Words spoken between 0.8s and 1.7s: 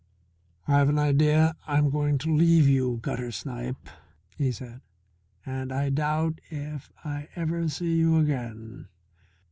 an idea